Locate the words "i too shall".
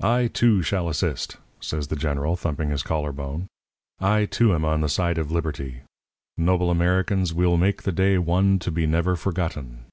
0.00-0.88